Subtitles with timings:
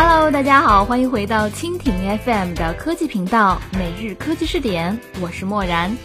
[0.00, 5.96] Hello，大家好，欢迎回到蜻蜓 FM 的科技频道每日科技视点，我是漠然。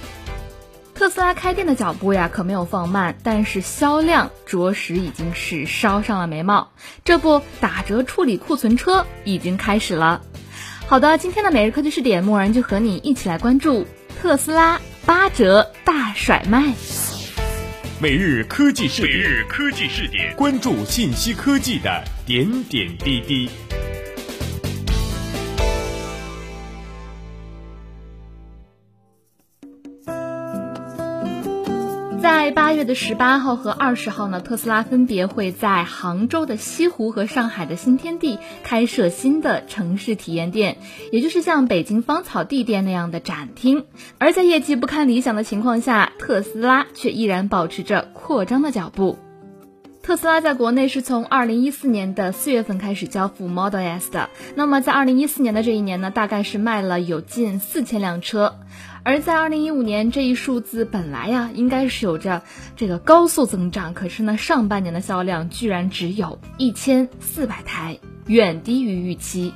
[0.96, 6.72] 特斯拉开店的脚步呀，可没有放慢，但是销量着实已经是烧上了眉毛。
[7.06, 10.24] 这不，打折处理库存车已经开始了。
[10.88, 13.86] 好的，今天的每日科技视点，漠然就和你一起来关注
[14.20, 16.74] 特斯拉八折大甩卖。
[18.00, 23.50] 每日科技视点，每日科技视点，关注信息科技的点点滴滴。
[32.24, 40.78] 在八月的十八号和二十号呢，特斯拉分别会在杭州的西湖和上海的新天地开设新的城市体验店，
[41.12, 43.84] 也就是像北京芳草地店那样的展厅。
[44.20, 49.18] 而在业绩不堪理想的情况下，特斯拉却依然保持着扩张的脚步。
[50.02, 58.56] 特斯拉在国内是从二零一四年的四月份开始交付 Model S 的，那么在二零一四年的这一年呢，大概是卖了有近四千辆车。
[59.06, 62.42] 而在二零一五年，这一数字本来呀应该是有着
[62.78, 69.54] 这个高速增长，可是呢，上半年的销量居然只有一千四百台，远低于预期。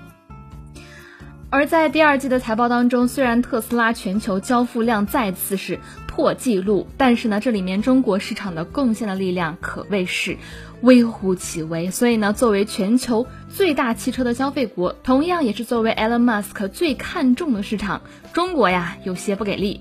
[1.50, 10.38] 而在第二季的财报当中，虽然特斯拉全球交付量再次是破纪录，但是呢，这里面中国市场的贡献的力量可谓是
[10.82, 11.90] 微乎其微。
[11.90, 18.02] 所以呢，作为全球最大汽车的消费国，同样也是作为 Elon Musk 最看重的市场，
[18.34, 19.80] 中国呀有些不给力。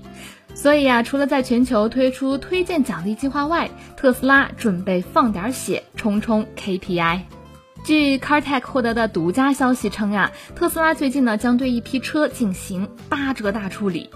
[0.53, 7.19] 所以呀，除了在全球推出推荐奖励计划外，特斯拉准备放点血冲冲 KPI。
[7.83, 14.09] 据 CarTech 获得的独家消息称呀，特斯拉最近呢将对一批车进行八折大处理。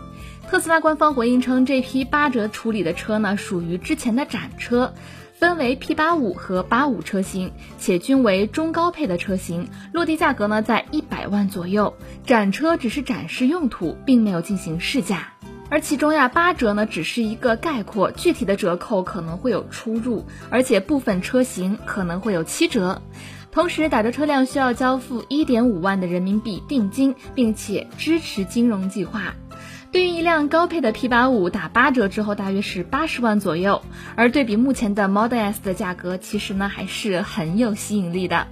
[0.49, 4.93] 特斯拉官方回应称，这批八折处理的车呢属于之前的展车，
[5.33, 11.95] 分为 P 八五和八五车型，且均为中高配的车型，落地价格呢在一百万左右。
[12.25, 15.30] 展车只是展示用途，并没有进行试驾。
[15.71, 23.01] 而其中呀，八折呢只是一个概括，具体的折扣可能会有出入，而且部分车型可能会有七折。
[23.53, 29.33] 同时，打折车辆需要交付一点五万的人民币定金，并且支持金融计划。
[29.93, 33.81] 对于一辆高配的 P 八五打八折之后，大约是八十万左右。
[34.17, 38.47] 而对比目前的 Model S 的价格，其实呢还是很有吸引力的。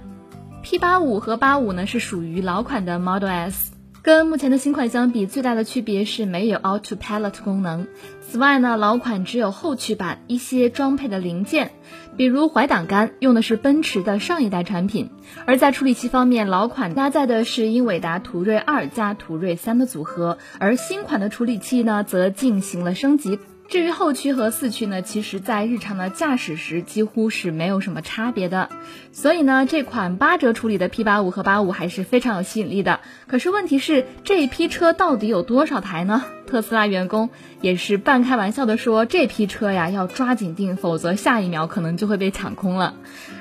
[0.62, 3.72] P 八五和八五呢是属于老款的 Model S。
[4.02, 7.86] 跟目前的新款相比，最大的区别是没有 Auto Palette 功能。
[8.22, 11.72] 此外呢，老款只有后驱版一些装配的零件，
[12.16, 15.10] 比如怀挡杆用的是奔驰的上一代产品。
[15.44, 23.38] 而在处理器方面，老款搭载的是英伟达途锐二加途锐三的组合，而新款的处理器呢则进行了升级。
[23.70, 28.68] 至于后驱和四驱呢，其实在日常的驾驶时几乎是没有什么差别的。
[29.12, 32.98] 所以呢，这款八折处理的 P 八五和八五还是非常有吸引力的。
[33.28, 36.24] 可是问题是，这一批车到底有多少台呢？
[36.48, 37.30] 特斯拉员工
[37.60, 42.96] 也是半开玩笑的说，这批车呀要抓紧订，否则下一秒可能就会被抢空了。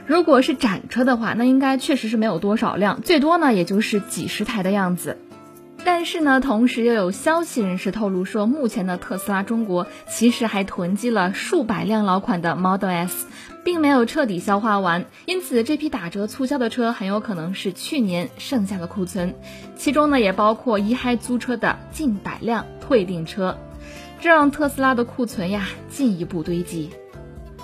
[0.05, 5.17] 如果是展车的话，那应该确实是没有多少辆，最多呢也就是几十台的样子。
[5.85, 13.27] 但是呢，同时又有消息人士透露说，目前的特斯拉中国其实还囤积了数百辆老款的 Model S，
[13.63, 15.05] 并没有彻底消化完。
[15.25, 19.35] 因此，这批打折促销的车很有可能是去年剩下的库存，
[19.75, 23.57] 其中呢也包括一嗨租车的近百辆退订车，
[24.21, 26.91] 这让特斯拉的库存呀进一步堆积。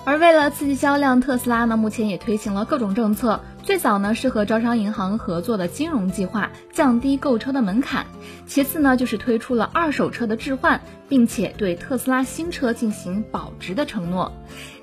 [0.03, 3.41] 而为了刺激销量，特斯拉呢目前也推行了各种政策。
[3.65, 8.05] 最早呢是和招商银行合作的金融计划，降低购车的门槛。
[8.45, 14.31] 其次呢就是推出了二手车的置换，并且对特斯拉新车进行保值的承诺。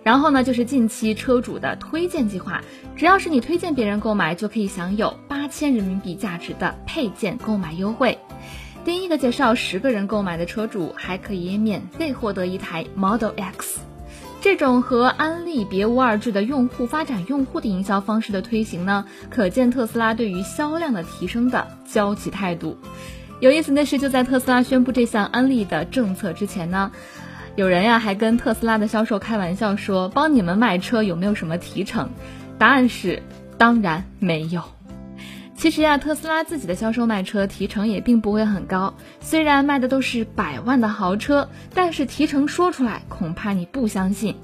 [0.03, 2.61] 然后呢就是近期车主的推荐计划，
[2.97, 8.19] 只要是你推荐别人购买，就可以享有八千人民币价值的配件购买优惠。
[8.85, 13.79] 第一个介绍十个人购买的车主还可以免费获得一台 Model X。
[14.53, 22.77] 这种和安利别无二致的用户发展用户的营销方式的推行呢，可见特斯拉对于销量的提升的焦急态度。
[23.41, 26.93] 有意思的是，就在特斯拉宣布这项安利的政策之前呢，
[27.57, 32.11] 有人呀还跟特斯拉的销售开玩笑说：“帮你们卖车有没有什么提成？”
[32.59, 33.23] 答案是，
[33.57, 34.63] 当然没有。
[35.63, 38.93] 其实呀，特斯拉自己的销售卖车提成也并不会很高。
[39.21, 44.35] 虽然卖的都是百万的豪车，但是提成说出来恐怕你不相信。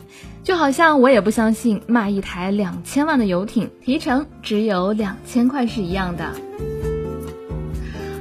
[0.45, 6.33] 就好像我也不相信卖一台两千万的游艇提成只有两千块是一样的。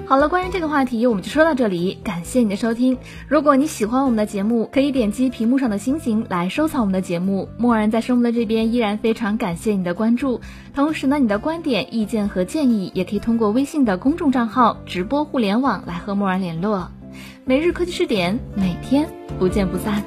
[0.07, 1.97] 好了，关于这个话题，我们就说到这里。
[2.01, 2.97] 感谢你的收听。
[3.27, 7.49] 如果你喜欢我们的节目，可以点击屏幕上的星星来收藏我们的节目。
[7.57, 10.39] 默然在生活的这边依然非常感谢你的关注。
[10.73, 16.89] 同时呢，你的观点、意见和建议也可以通过微信的公众账号“直播互联网”来和默然联络。
[17.43, 20.05] 每日科技视点，每天不见不散。